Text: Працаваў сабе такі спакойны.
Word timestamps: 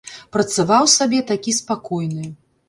Працаваў 0.37 0.89
сабе 0.93 1.19
такі 1.33 1.55
спакойны. 1.59 2.25